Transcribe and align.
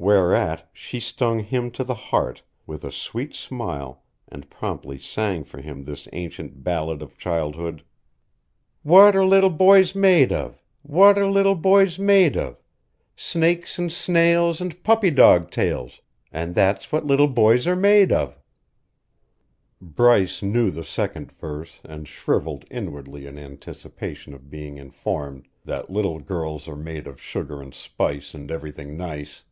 Whereat 0.00 0.70
she 0.72 1.00
stung 1.00 1.40
him 1.40 1.72
to 1.72 1.82
the 1.82 1.92
heart 1.96 2.44
with 2.68 2.84
a 2.84 2.92
sweet 2.92 3.34
smile 3.34 4.04
and 4.28 4.48
promptly 4.48 4.96
sang 4.96 5.42
for 5.42 5.60
him 5.60 5.82
this 5.84 6.06
ancient 6.12 6.62
ballad 6.62 7.02
of 7.02 7.18
childhood: 7.18 7.82
"What 8.84 9.16
are 9.16 9.26
little 9.26 9.50
boys 9.50 9.96
made 9.96 10.30
of? 10.32 10.62
What 10.82 11.18
are 11.18 11.28
little 11.28 11.56
boys 11.56 11.98
made 11.98 12.36
of? 12.36 12.62
Snakes 13.16 13.76
and 13.76 13.90
snails, 13.90 14.60
And 14.60 14.80
puppy 14.84 15.10
dog's 15.10 15.50
tails, 15.50 16.00
And 16.30 16.54
that's 16.54 16.92
what 16.92 17.04
little 17.04 17.28
boys 17.28 17.66
are 17.66 17.76
made 17.76 18.12
of." 18.12 18.38
Bryce 19.82 20.44
knew 20.44 20.70
the 20.70 20.84
second 20.84 21.32
verse 21.32 21.80
and 21.84 22.06
shrivelled 22.06 22.64
inwardly 22.70 23.26
in 23.26 23.36
anticipation 23.36 24.32
of 24.32 24.48
being 24.48 24.76
informed 24.78 25.48
that 25.64 25.90
little 25.90 26.20
girls 26.20 26.68
are 26.68 26.76
made 26.76 27.08
of 27.08 27.20
sugar 27.20 27.60
and 27.60 27.74
spice 27.74 28.32
and 28.32 28.52
everything 28.52 28.96
nice. 28.96 29.42